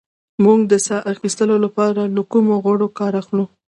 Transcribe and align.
موږ 0.43 0.59
د 0.71 0.73
ساه 0.85 1.05
اخیستلو 1.13 1.55
لپاره 1.65 2.01
له 2.15 2.21
کومو 2.31 2.53
غړو 2.65 2.87
کار 2.99 3.13
اخلو 3.21 3.45